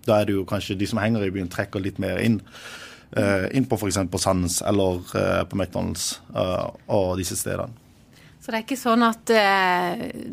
da 0.07 0.21
er 0.21 0.29
det 0.29 0.37
jo 0.37 0.47
kanskje 0.49 0.79
de 0.79 0.89
som 0.89 1.01
henger 1.03 1.27
i 1.27 1.33
byen, 1.35 1.51
trekker 1.53 1.83
litt 1.83 2.01
mer 2.03 2.21
inn. 2.23 2.41
Uh, 3.15 3.47
inn 3.55 3.67
på 3.71 3.79
f.eks. 3.79 4.01
Sandnes 4.19 4.59
eller 4.67 5.03
uh, 5.15 5.43
på 5.47 5.55
McDonald's 5.55 6.17
uh, 6.35 6.73
og 6.91 7.15
disse 7.21 7.39
stedene. 7.39 7.71
Så 8.43 8.51
det 8.51 8.59
er 8.59 8.65
ikke 8.67 8.77
sånn 8.77 9.01
at 9.07 9.31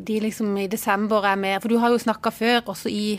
de 0.04 0.16
liksom 0.20 0.50
i 0.60 0.66
desember 0.68 1.24
er 1.24 1.38
med 1.40 1.62
For 1.64 1.72
du 1.72 1.78
har 1.80 1.94
jo 1.94 2.02
snakka 2.02 2.34
før, 2.36 2.58
også 2.74 2.92
i 2.92 3.14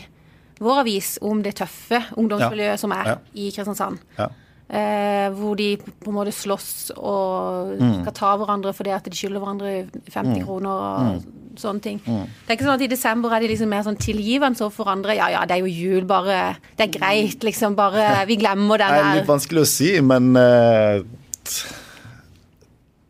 vår 0.61 0.83
avis, 0.83 1.15
om 1.25 1.41
det 1.41 1.55
tøffe 1.57 1.97
ungdomsmiljøet 2.13 2.75
ja. 2.75 2.77
som 2.77 2.93
er 2.93 3.09
ja. 3.09 3.15
i 3.33 3.47
Kristiansand. 3.55 4.03
Ja. 4.19 4.27
Eh, 4.73 5.27
hvor 5.37 5.53
de 5.53 5.75
på 5.77 6.09
en 6.09 6.15
måte 6.15 6.31
slåss 6.33 6.95
og 6.95 7.75
mm. 7.77 7.91
skal 7.99 8.13
ta 8.17 8.29
hverandre 8.41 8.71
fordi 8.73 8.89
at 8.95 9.05
de 9.05 9.13
skylder 9.13 9.43
hverandre 9.43 9.73
50 10.07 10.31
mm. 10.31 10.39
kroner 10.47 10.71
og 10.71 11.03
mm. 11.03 11.19
sånne 11.61 11.83
ting. 11.83 11.99
Mm. 12.01 12.23
Det 12.23 12.49
er 12.49 12.57
ikke 12.57 12.65
sånn 12.65 12.79
at 12.79 12.85
i 12.87 12.89
desember 12.89 13.35
er 13.35 13.43
de 13.43 13.51
liksom 13.51 13.69
mer 13.69 13.83
sånn 13.85 13.99
tilgivende 14.01 14.63
overfor 14.65 14.89
andre. 14.95 15.13
Ja 15.19 15.27
ja, 15.29 15.43
det 15.45 15.59
er 15.59 15.61
jo 15.61 15.69
jul, 15.69 16.07
bare 16.09 16.55
Det 16.73 16.87
er 16.87 16.95
greit, 16.95 17.45
liksom. 17.45 17.77
Bare 17.77 18.07
Vi 18.31 18.39
glemmer 18.41 18.81
den 18.81 18.95
her. 18.95 18.97
Det 18.97 19.11
er 19.11 19.21
litt 19.21 19.29
vanskelig 19.29 19.61
å 19.61 19.69
si, 19.69 19.91
men 20.01 20.31
uh, 20.41 21.05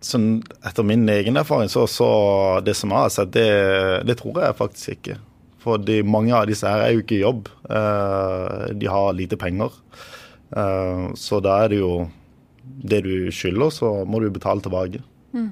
sånn 0.03 0.27
etter 0.67 0.89
min 0.89 1.07
egen 1.15 1.39
erfaring, 1.39 1.71
så, 1.71 1.85
så 1.87 2.09
det 2.65 2.75
som 2.75 2.91
jeg 2.91 3.05
har 3.05 3.13
sett, 3.21 3.31
det, 3.37 3.47
det 4.09 4.17
tror 4.19 4.41
jeg 4.43 4.59
faktisk 4.59 4.97
ikke. 4.97 5.15
For 5.63 5.79
mange 6.03 6.35
av 6.35 6.51
disse 6.51 6.67
her 6.67 6.83
er 6.83 6.97
jo 6.97 7.05
ikke 7.05 7.21
i 7.21 7.23
jobb. 7.23 7.47
Uh, 7.71 8.67
de 8.75 8.91
har 8.91 9.15
lite 9.15 9.39
penger. 9.39 9.79
Eh, 10.55 11.05
så 11.19 11.39
da 11.43 11.63
er 11.63 11.73
det 11.73 11.81
jo 11.81 11.93
det 12.63 13.03
du 13.05 13.15
skylder, 13.33 13.73
så 13.73 13.91
må 14.05 14.21
du 14.21 14.29
betale 14.33 14.63
tilbake. 14.63 15.01
Mm. 15.33 15.49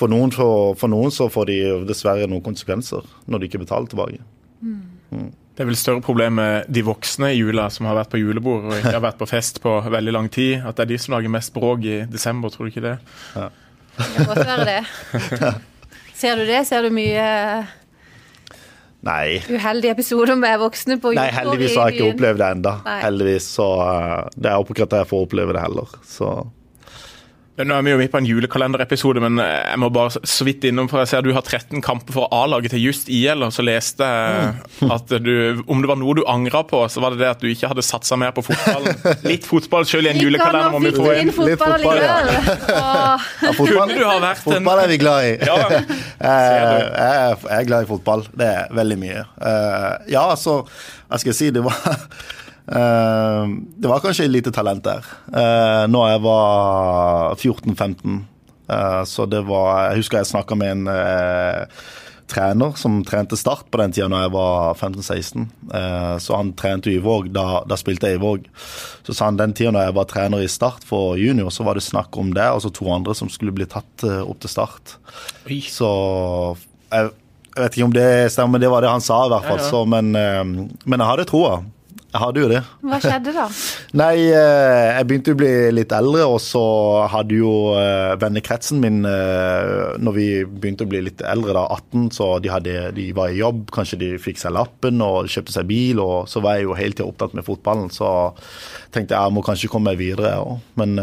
For, 0.00 0.08
noen, 0.08 0.32
for, 0.32 0.74
for, 0.80 0.90
noen, 0.92 1.12
så 1.12 1.28
får 1.32 1.50
de 1.50 1.58
dessverre 1.88 2.28
noen 2.30 2.44
konsekvenser 2.44 3.04
når 3.28 3.42
de 3.42 3.50
ikke 3.50 3.62
betaler 3.64 3.90
tilbake. 3.90 4.22
Mm. 4.64 4.80
Mm. 5.10 5.30
Det 5.54 5.64
er 5.64 5.68
vel 5.68 5.76
større 5.76 6.00
problem 6.00 6.38
med 6.38 6.70
de 6.72 6.82
voksne 6.86 7.34
i 7.34 7.40
jula 7.40 7.66
som 7.72 7.84
har 7.84 7.98
vært 7.98 8.12
på 8.14 8.20
julebord 8.20 8.70
og 8.70 8.78
ikke 8.78 8.94
har 8.94 9.02
vært 9.04 9.18
på 9.20 9.28
fest 9.28 9.60
på 9.60 9.74
veldig 9.92 10.14
lang 10.16 10.30
tid. 10.32 10.62
At 10.64 10.78
det 10.78 10.86
er 10.86 10.92
de 10.94 11.00
som 11.02 11.16
lager 11.16 11.34
mest 11.34 11.52
bråk 11.52 11.84
i 11.84 11.98
desember, 12.08 12.52
tror 12.54 12.64
du 12.64 12.72
ikke 12.72 12.86
det? 12.86 12.94
Ja. 13.34 13.50
Det 13.98 14.06
kan 14.14 14.30
godt 14.30 14.46
være 14.48 14.68
det. 14.70 15.50
Ser 16.20 16.40
du 16.40 16.46
det? 16.48 16.62
Ser 16.68 16.86
du 16.86 16.94
mye 16.94 17.26
Nei. 19.06 19.40
Uheldige 19.48 19.94
episoder 19.96 20.36
med 20.36 20.58
voksne 20.60 20.98
på 21.00 21.14
Nei, 21.16 21.30
heldigvis 21.32 21.76
har 21.78 21.88
jeg 21.88 22.00
ikke 22.00 22.14
opplevd 22.14 22.42
det 22.42 22.48
ennå. 22.56 22.72
Heldigvis, 23.00 23.50
så 23.56 23.68
uh, 23.80 24.16
det 24.36 24.50
er 24.50 24.56
akkurat 24.58 24.92
det 24.92 25.04
jeg 25.04 25.10
får 25.12 25.28
oppleve 25.28 25.56
det 25.56 25.62
heller. 25.64 25.94
Så 26.04 26.32
nå 27.66 27.76
er 27.76 27.84
vi 27.86 27.92
jo 27.92 27.98
midt 28.00 28.12
på 28.12 28.20
en 28.20 28.28
julekalenderepisode, 28.28 29.22
men 29.24 29.40
eh, 29.42 29.56
jeg 29.72 29.80
må 29.82 29.90
bare 29.94 30.20
så 30.22 30.46
vidt 30.46 30.64
innom, 30.68 30.88
for 30.90 31.02
jeg 31.02 31.10
ser 31.12 31.24
du 31.26 31.32
har 31.36 31.44
13 31.44 31.82
kamper 31.84 32.16
for 32.16 32.32
A-laget 32.34 32.74
til 32.74 32.84
just 32.88 33.10
IL, 33.12 33.44
og 33.46 33.52
så 33.54 33.64
leste 33.66 34.06
jeg 34.06 34.52
mm. 34.80 34.92
at 34.96 35.14
du, 35.24 35.32
om 35.66 35.82
det 35.82 35.90
var 35.90 36.00
noe 36.00 36.16
du 36.18 36.22
angra 36.30 36.62
på, 36.68 36.82
så 36.92 37.02
var 37.04 37.14
det 37.14 37.22
det 37.22 37.30
at 37.32 37.44
du 37.44 37.48
ikke 37.50 37.70
hadde 37.70 37.84
satsa 37.86 38.18
mer 38.20 38.34
på 38.36 38.44
fotballen. 38.46 38.98
Litt 39.30 39.48
fotball 39.48 39.88
selv 39.88 40.08
i 40.08 40.12
en 40.14 40.20
julekalender 40.22 40.74
må 40.74 40.82
vi 40.84 40.94
få 40.96 41.12
inn. 41.18 41.30
Litt 41.30 41.60
fotball 41.60 42.02
ja. 42.02 42.18
ja, 42.70 43.54
fotball, 43.56 43.94
du 43.94 44.04
ha 44.06 44.18
vært 44.22 44.44
fotball 44.44 44.84
er 44.84 44.92
vi 44.92 45.00
glad 45.02 45.30
i. 45.30 45.36
Ja. 45.50 45.56
jeg, 45.80 47.38
jeg 47.42 47.56
er 47.56 47.64
glad 47.66 47.86
i 47.86 47.88
fotball. 47.88 48.22
Det 48.36 48.46
er 48.46 48.74
veldig 48.76 48.98
mye. 49.00 49.24
Eh, 49.40 50.12
ja, 50.14 50.26
altså, 50.26 50.60
jeg 51.10 51.24
skal 51.24 51.36
si 51.36 51.50
det 51.54 51.64
var 51.64 51.80
det 52.70 53.88
var 53.88 54.00
kanskje 54.00 54.28
lite 54.28 54.52
talent 54.54 54.84
der. 54.84 55.06
Uh, 55.34 55.86
når 55.90 56.10
jeg 56.12 56.20
var 56.22 57.34
14-15. 57.34 58.20
Uh, 58.70 59.02
så 59.04 59.26
det 59.26 59.40
var 59.48 59.90
Jeg 59.90 60.04
husker 60.04 60.20
jeg 60.20 60.30
snakka 60.30 60.54
med 60.54 60.76
en 60.76 60.92
trener 62.30 62.76
som 62.78 63.00
trente 63.02 63.34
Start 63.34 63.66
på 63.74 63.80
den 63.80 63.90
tida 63.90 64.06
når 64.06 64.20
jeg 64.22 64.30
var 64.36 64.76
15-16. 64.78 65.48
så 66.22 66.36
han 66.36 66.52
trente 66.54 66.92
i 66.92 67.00
Våg. 67.02 67.32
Da, 67.34 67.64
da, 67.66 67.74
spilte 67.74 68.06
jeg 68.06 68.20
i 68.20 68.22
Våg. 68.22 68.44
Så 69.02 69.16
sa 69.18 69.26
han 69.26 69.40
den 69.40 69.50
tida 69.50 69.72
når 69.74 69.88
jeg 69.88 69.96
var 69.96 70.06
trener 70.12 70.44
i 70.44 70.46
Start 70.46 70.86
for 70.86 71.18
junior, 71.18 71.50
så 71.50 71.66
var 71.66 71.74
det 71.74 71.82
snakk 71.82 72.14
om 72.22 72.30
det, 72.36 72.46
og 72.46 72.62
så 72.62 72.70
to 72.70 72.86
andre 72.94 73.16
som 73.18 73.26
skulle 73.26 73.56
bli 73.56 73.66
tatt 73.66 74.06
opp 74.06 74.38
til 74.46 74.54
Start. 74.54 74.94
Oi. 75.50 75.58
Så 75.66 75.90
jeg, 76.92 77.10
jeg, 77.50 77.64
vet 77.64 77.74
ikke 77.74 77.90
om 77.90 77.98
det 77.98 78.08
stemmer, 78.30 78.54
men 78.54 78.62
det 78.62 78.70
var 78.70 78.86
det 78.86 78.94
han 78.94 79.02
sa 79.02 79.24
i 79.26 79.34
hvert 79.34 79.50
fall. 79.50 79.58
Ja, 79.58 79.66
ja. 79.66 79.74
Så, 79.74 79.82
men, 79.90 80.14
men 80.14 80.98
jeg 81.00 81.10
hadde 81.10 81.26
troa. 81.34 81.58
Jeg 82.10 82.18
hadde 82.24 82.42
jo 82.42 82.46
det. 82.50 82.60
Hva 82.82 82.98
skjedde 82.98 83.32
da? 83.36 83.44
Nei, 84.00 84.16
eh, 84.34 84.86
jeg 84.96 85.06
begynte 85.06 85.34
å 85.36 85.38
bli 85.38 85.50
litt 85.76 85.92
eldre, 85.94 86.24
og 86.26 86.40
så 86.42 86.62
hadde 87.12 87.36
jo 87.38 87.52
eh, 87.78 88.16
vennekretsen 88.18 88.80
min 88.82 89.04
eh, 89.06 89.94
Når 90.02 90.16
vi 90.16 90.26
begynte 90.42 90.88
å 90.88 90.90
bli 90.90 91.04
litt 91.06 91.22
eldre, 91.22 91.54
da, 91.54 91.68
18, 91.76 92.08
så 92.16 92.32
de, 92.42 92.50
hadde, 92.50 92.74
de 92.96 93.06
var 93.14 93.30
i 93.30 93.38
jobb, 93.38 93.68
kanskje 93.76 94.00
de 94.02 94.10
fikk 94.22 94.42
seg 94.42 94.56
lappen 94.58 94.98
og 95.06 95.30
kjøpte 95.30 95.54
seg 95.54 95.70
bil, 95.70 96.02
og 96.02 96.26
så 96.30 96.42
var 96.42 96.58
jeg 96.58 96.66
jo 96.66 96.76
hele 96.80 96.98
tida 96.98 97.06
opptatt 97.06 97.38
med 97.38 97.46
fotballen, 97.46 97.94
så 97.94 98.10
tenkte 98.90 99.14
jeg 99.14 99.20
jeg 99.20 99.36
må 99.36 99.46
kanskje 99.46 99.70
komme 99.70 99.92
meg 99.92 100.02
videre, 100.02 100.34
jeg 100.34 100.42
òg. 100.42 100.58
Men 100.82 100.98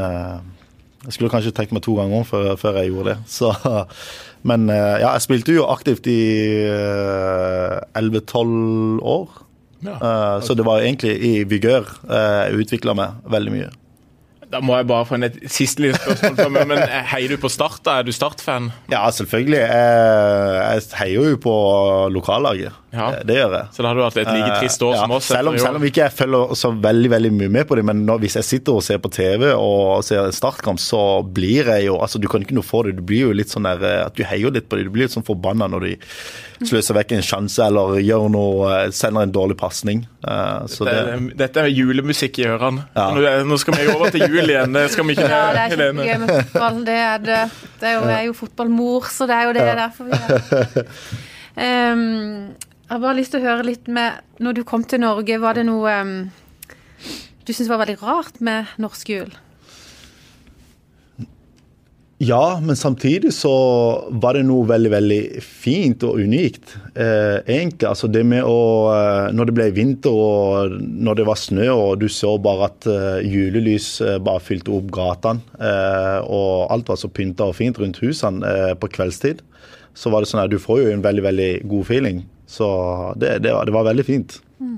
jeg 1.05 1.15
skulle 1.15 1.31
kanskje 1.31 1.55
tenkt 1.55 1.71
meg 1.71 1.85
to 1.85 1.95
ganger 1.95 2.27
før, 2.27 2.55
før 2.59 2.81
jeg 2.81 2.91
gjorde 2.91 3.13
det. 3.13 3.19
Så, 3.31 3.53
men 4.49 4.67
ja, 4.67 5.13
jeg 5.13 5.23
spilte 5.23 5.55
jo 5.55 5.69
aktivt 5.71 6.09
i 6.11 6.19
11-12 7.95 9.05
år. 9.07 9.46
Ja. 9.87 9.97
Uh, 9.97 10.37
så 10.43 10.55
det 10.57 10.65
var 10.67 10.83
egentlig 10.83 11.15
i 11.23 11.33
vigør 11.47 11.87
uh, 12.09 12.47
jeg 12.47 12.63
utvikla 12.65 12.95
meg 12.97 13.27
veldig 13.31 13.53
mye. 13.53 13.69
Da 14.47 14.61
må 14.63 14.77
jeg 14.77 14.87
bare 14.87 15.03
få 15.07 15.17
en 15.17 15.27
et 15.27 15.35
siste 15.51 15.83
lille 15.83 15.97
spørsmål 15.99 16.53
meg, 16.55 16.67
men 16.71 16.83
Heier 17.11 17.33
du 17.33 17.41
på 17.41 17.51
Start? 17.51 17.81
da? 17.83 17.97
Er 17.99 18.07
du 18.07 18.13
Start-fan? 18.15 18.69
Ja, 18.91 19.01
selvfølgelig. 19.11 19.59
Jeg, 19.59 20.77
jeg 20.77 20.85
heier 21.01 21.33
jo 21.33 21.39
på 21.43 21.55
lokallaget. 22.15 22.75
Ja. 22.93 23.09
Det 23.27 23.35
gjør 23.35 23.53
jeg. 23.57 23.67
Så 23.75 23.83
da 23.83 23.89
har 23.89 23.97
du 23.97 24.03
hatt 24.05 24.17
et 24.21 24.29
like 24.31 24.59
trist 24.61 24.83
år 24.85 24.93
uh, 24.95 25.01
som 25.01 25.13
oss? 25.17 25.27
Selv 25.27 25.51
om, 25.51 25.57
selv 25.59 25.79
om 25.79 25.85
ikke 25.87 26.05
jeg 26.05 26.15
følger 26.15 26.53
så 26.55 26.71
veldig 26.71 27.11
veldig 27.11 27.31
mye 27.35 27.53
med 27.57 27.67
på 27.67 27.77
det, 27.79 27.83
men 27.89 28.05
når, 28.07 28.21
hvis 28.23 28.37
jeg 28.39 28.47
sitter 28.47 28.79
og 28.79 28.85
ser 28.85 29.01
på 29.03 29.11
TV 29.11 29.49
og 29.51 30.05
ser 30.07 30.23
en 30.23 30.35
startkamp, 30.35 30.79
så 30.79 31.01
blir 31.23 31.67
jeg 31.73 31.87
jo 31.89 31.97
altså 31.99 32.21
Du 32.21 32.29
kan 32.31 32.43
ikke 32.43 32.55
noe 32.55 32.65
for 32.65 32.87
det. 32.87 32.97
Du 32.99 33.03
blir 33.07 33.27
jo 33.27 33.35
litt 33.35 33.51
sånn 33.51 33.67
der 33.67 33.83
at 34.07 34.15
du 34.15 34.23
heier 34.27 34.53
litt 34.53 34.69
på 34.69 34.79
det. 34.79 34.87
Du 34.87 34.93
blir 34.95 35.07
litt 35.07 35.15
sånn 35.15 35.27
forbanna 35.27 35.67
når 35.71 35.87
de 35.87 35.95
sløser 36.65 36.95
vekk 36.97 37.11
en 37.17 37.25
sjanse 37.25 37.65
eller 37.67 37.99
gjør 38.01 38.29
noe, 38.33 38.77
sender 38.95 39.27
en 39.27 39.33
dårlig 39.35 39.57
pasning. 39.59 40.05
Dette, 40.23 40.87
det, 40.87 41.17
dette, 41.37 41.65
er 41.65 41.73
julemusikk 41.73 42.39
i 42.41 42.47
ørene. 42.49 42.87
Ja. 42.97 43.09
Nå, 43.13 43.33
nå, 43.51 43.59
skal 43.61 43.77
vi 43.77 43.89
over 43.93 44.13
til 44.15 44.25
jul 44.25 44.47
igjen. 44.47 44.73
Det 44.73 44.87
skal 44.95 45.07
vi 45.09 45.17
ikke 45.17 45.27
Ja, 45.37 45.43
det 45.53 45.65
er 45.65 45.75
kjempegøy 45.75 46.23
med 46.23 46.33
fotball. 46.37 46.79
Det 46.87 46.99
er, 47.03 47.17
det. 47.27 47.41
Det 47.77 47.91
er 47.91 47.97
jo, 47.97 48.05
jeg 48.07 48.17
er 48.17 48.29
jo 48.29 48.37
fotballmor, 48.37 49.11
så 49.13 49.27
det 49.29 49.37
er 49.37 49.49
jo 49.49 49.57
det 49.59 49.67
ja. 49.67 49.75
derfor 49.83 50.07
vi 50.07 50.17
er 51.67 51.93
um, 51.93 52.55
Jeg 52.87 52.95
har 52.95 53.03
bare 53.03 53.17
lyst 53.19 53.33
til 53.35 53.43
å 53.43 53.49
høre 53.49 53.65
litt 53.67 53.89
med 53.91 54.21
Når 54.39 54.53
du 54.55 54.63
kom 54.63 54.85
til 54.87 55.01
Norge, 55.03 55.41
var 55.43 55.57
det 55.57 55.65
noe 55.67 55.95
um, 55.99 56.13
du 57.47 57.53
syntes 57.53 57.69
var 57.71 57.79
veldig 57.79 58.01
rart 58.01 58.39
med 58.43 58.71
norsk 58.79 59.09
jul? 59.11 59.29
Ja, 62.19 62.57
men 62.59 62.75
samtidig 62.75 63.29
så 63.37 63.51
var 64.09 64.35
det 64.35 64.47
noe 64.49 64.65
veldig 64.67 64.89
veldig 64.91 65.19
fint 65.45 66.01
og 66.03 66.17
unikt. 66.17 66.73
Eh, 66.97 67.37
egentlig, 67.45 67.85
altså 67.87 68.09
det 68.09 68.23
med 68.25 68.41
å 68.41 68.57
eh, 68.89 69.27
Når 69.37 69.47
det 69.47 69.55
ble 69.59 69.67
vinter 69.75 70.17
og 70.17 70.79
når 70.81 71.19
det 71.19 71.27
var 71.29 71.37
snø 71.39 71.67
og 71.75 72.01
du 72.01 72.07
så 72.11 72.33
bare 72.41 72.71
at 72.71 72.87
eh, 72.89 73.27
julelys 73.29 73.91
eh, 74.01 74.17
bare 74.17 74.43
fylte 74.43 74.73
opp 74.75 74.89
gatene, 74.97 75.45
eh, 75.61 76.17
og 76.25 76.73
alt 76.73 76.89
var 76.89 76.99
så 76.99 77.11
pynta 77.11 77.51
og 77.51 77.55
fint 77.59 77.77
rundt 77.79 78.01
husene 78.01 78.73
på 78.81 78.89
kveldstid, 78.97 79.45
så 79.93 80.11
var 80.11 80.25
det 80.25 80.31
sånn 80.33 80.41
at 80.43 80.51
du 80.51 80.57
får 80.59 80.81
jo 80.81 80.89
en 80.95 81.05
veldig 81.05 81.27
veldig 81.29 81.51
god 81.69 81.87
feeling. 81.93 82.25
Så 82.47 82.67
det, 83.19 83.39
det, 83.43 83.51
var, 83.51 83.67
det 83.67 83.75
var, 83.75 83.83
veldig 83.89 84.05
fint, 84.07 84.37
mm. 84.63 84.77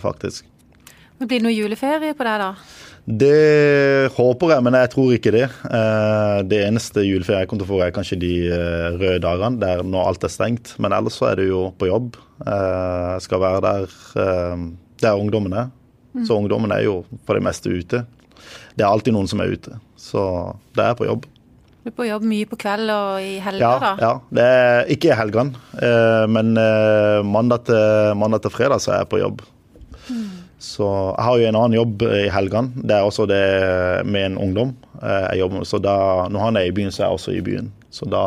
faktisk. 0.00 0.46
Men 1.20 1.28
Blir 1.28 1.42
det 1.42 1.44
noe 1.44 1.52
juleferie 1.52 2.14
på 2.16 2.24
deg, 2.24 2.40
da? 2.40 2.54
Det 3.10 4.12
håper 4.14 4.52
jeg, 4.54 4.64
men 4.64 4.76
jeg 4.76 4.90
tror 4.92 5.12
ikke 5.16 5.32
det. 5.34 5.46
Eh, 5.48 6.38
det 6.48 6.60
eneste 6.66 7.04
juleferie 7.04 7.42
jeg 7.42 7.50
kommer 7.50 7.64
til 7.64 7.68
å 7.68 7.72
få, 7.72 7.80
er 7.84 7.94
kanskje 7.96 8.20
de 8.22 8.32
eh, 8.52 8.86
røde 9.00 9.22
dagene, 9.24 9.60
der 9.60 9.82
når 9.84 10.12
alt 10.12 10.26
er 10.26 10.32
stengt. 10.32 10.74
Men 10.82 10.94
ellers 10.96 11.18
så 11.18 11.30
er 11.30 11.40
det 11.40 11.48
jo 11.48 11.66
på 11.80 11.90
jobb. 11.90 12.16
Eh, 12.44 13.08
jeg 13.16 13.26
skal 13.26 13.42
være 13.42 13.64
der 13.66 13.98
der 15.00 15.16
ungdommen 15.16 15.54
er. 15.56 15.70
Mm. 16.12 16.24
Så 16.28 16.36
ungdommen 16.36 16.72
er 16.74 16.84
jo 16.84 17.00
for 17.24 17.38
det 17.38 17.44
meste 17.46 17.72
ute. 17.72 18.04
Det 18.76 18.84
er 18.84 18.90
alltid 18.90 19.16
noen 19.16 19.28
som 19.30 19.40
er 19.42 19.54
ute. 19.54 19.78
Så 19.98 20.22
det 20.76 20.84
er 20.84 20.96
på 20.98 21.08
jobb. 21.08 21.24
Du 21.80 21.88
er 21.88 21.96
på 21.96 22.08
jobb 22.08 22.26
mye 22.28 22.48
på 22.48 22.58
kveld 22.60 22.92
og 22.92 23.22
i 23.24 23.38
helger, 23.40 23.64
ja, 23.64 23.76
da? 23.80 23.92
Ja, 24.02 24.12
det 24.36 24.44
er 24.44 24.90
ikke 24.92 25.12
i 25.12 25.16
helgene. 25.16 25.56
Men 26.28 26.52
mandag 27.24 27.64
til, 27.70 28.12
mandag 28.20 28.44
til 28.44 28.52
fredag 28.52 28.82
så 28.84 28.92
er 28.92 29.02
jeg 29.02 29.10
på 29.14 29.22
jobb. 29.22 29.40
Mm. 30.10 30.40
Så 30.60 30.84
jeg 30.84 31.24
har 31.24 31.38
jo 31.40 31.48
en 31.48 31.56
annen 31.56 31.74
jobb 31.78 32.02
i 32.04 32.26
helgene. 32.28 32.84
Det 32.84 32.92
er 32.92 33.06
også 33.08 33.24
det 33.28 33.44
med 34.04 34.26
en 34.26 34.38
ungdom. 34.44 34.74
Eh, 35.00 35.26
jeg 35.32 35.38
jobber. 35.40 35.64
Så 35.64 35.78
da, 35.80 35.96
når 36.28 36.40
han 36.44 36.56
er 36.60 36.68
i 36.68 36.74
byen, 36.76 36.92
så 36.92 37.02
er 37.02 37.06
jeg 37.06 37.16
også 37.16 37.32
i 37.32 37.44
byen. 37.44 37.70
Så 37.90 38.08
da 38.12 38.24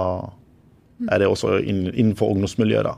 er 1.12 1.22
det 1.22 1.28
også 1.30 1.60
innenfor 1.62 2.34
ungdomsmiljøet, 2.34 2.90
da. 2.90 2.96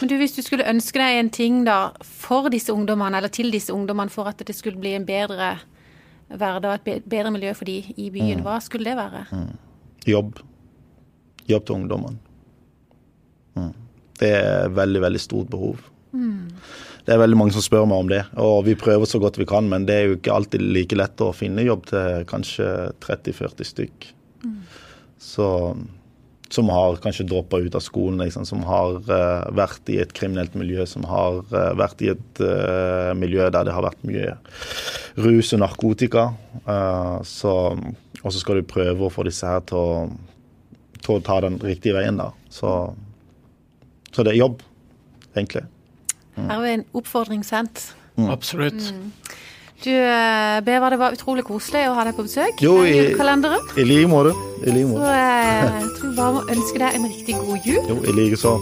Men 0.00 0.10
du, 0.10 0.16
Hvis 0.16 0.34
du 0.34 0.42
skulle 0.42 0.66
ønske 0.68 0.98
deg 0.98 1.20
en 1.20 1.30
ting 1.30 1.62
da, 1.64 1.92
for 2.02 2.50
disse 2.52 2.72
ungdommene, 2.74 3.16
eller 3.16 3.30
til 3.32 3.52
disse 3.54 3.72
ungdommene, 3.72 4.10
for 4.10 4.28
at 4.28 4.42
det 4.42 4.56
skulle 4.56 4.80
bli 4.80 4.96
en 4.98 5.06
bedre 5.06 5.54
hverdag, 6.28 6.82
et 6.90 7.06
bedre 7.06 7.30
miljø 7.30 7.54
for 7.54 7.64
de 7.64 7.78
i 7.96 8.10
byen, 8.10 8.42
mm. 8.42 8.44
hva 8.44 8.58
skulle 8.60 8.90
det 8.90 8.96
være? 8.98 9.24
Mm. 9.30 9.54
Jobb. 10.06 10.38
jobb 11.46 11.66
til 11.66 11.80
ungdommene. 11.80 12.18
Mm. 13.56 13.72
Det 14.20 14.32
er 14.32 14.72
veldig, 14.74 15.02
veldig 15.04 15.20
stort 15.20 15.50
behov. 15.52 15.82
Det 17.06 17.14
er 17.14 17.20
veldig 17.20 17.38
mange 17.38 17.54
som 17.54 17.62
spør 17.62 17.84
meg 17.86 18.02
om 18.02 18.08
det, 18.10 18.22
og 18.42 18.64
vi 18.66 18.74
prøver 18.78 19.06
så 19.06 19.20
godt 19.22 19.38
vi 19.38 19.46
kan, 19.46 19.68
men 19.70 19.84
det 19.86 19.94
er 19.94 20.08
jo 20.08 20.16
ikke 20.16 20.34
alltid 20.34 20.64
like 20.74 20.96
lett 20.98 21.22
å 21.22 21.34
finne 21.36 21.66
jobb 21.66 21.84
til 21.90 22.24
kanskje 22.26 22.70
30-40 23.04 23.68
stykk. 23.68 24.08
Så, 25.22 25.46
som 26.52 26.68
har 26.70 27.00
kanskje 27.02 27.26
droppa 27.26 27.58
ut 27.58 27.74
av 27.74 27.82
skolen, 27.82 28.20
liksom, 28.22 28.46
som 28.46 28.62
har 28.68 29.00
uh, 29.10 29.46
vært 29.56 29.90
i 29.90 29.98
et 30.02 30.12
kriminelt 30.14 30.54
miljø, 30.58 30.84
som 30.86 31.04
har 31.10 31.40
uh, 31.50 31.72
vært 31.78 32.04
i 32.06 32.12
et 32.12 32.42
uh, 32.42 33.10
miljø 33.18 33.48
der 33.50 33.66
det 33.66 33.74
har 33.74 33.86
vært 33.86 34.06
mye 34.06 34.36
rus 35.16 35.52
og 35.56 35.62
narkotika. 35.62 36.28
Eh, 36.66 37.18
så, 37.24 37.52
og 38.22 38.32
så 38.32 38.40
skal 38.40 38.60
du 38.60 38.68
prøve 38.68 39.06
å 39.06 39.12
få 39.12 39.26
disse 39.26 39.48
her 39.48 39.62
til 39.68 39.78
å, 39.80 40.06
til 41.00 41.16
å 41.16 41.24
ta 41.24 41.40
den 41.44 41.58
riktige 41.62 41.96
veien, 41.96 42.20
da. 42.20 42.30
Så, 42.52 42.72
så 44.12 44.26
det 44.26 44.34
er 44.34 44.42
jobb, 44.42 44.62
egentlig. 45.34 45.66
Her 46.36 46.60
er 46.60 46.72
en 46.74 46.86
oppfordring 46.96 47.44
sendt. 47.46 47.90
Absolutt. 48.28 48.92
Du, 49.84 49.90
eh, 49.92 50.60
Beva, 50.64 50.90
det 50.90 50.98
var 50.98 51.12
utrolig 51.12 51.44
koselig 51.44 51.84
å 51.90 51.94
ha 51.98 52.04
deg 52.08 52.16
på 52.16 52.24
besøk. 52.26 52.62
Jo, 52.64 52.78
i-. 52.84 53.12
I 53.76 53.84
like 53.84 54.08
måte. 54.08 54.32
I 54.64 54.72
like 54.72 54.88
måte. 54.88 55.04
Så 55.04 55.12
jeg 55.12 55.92
tror 55.98 56.10
vi 56.10 56.16
bare 56.16 56.32
må 56.38 56.42
ønske 56.56 56.80
deg 56.80 56.96
en 56.96 57.08
riktig 57.10 57.36
god 57.42 57.68
jul. 57.68 57.82
Jo, 57.92 57.98
i 58.02 58.16
like 58.16 58.40
så. 58.40 58.56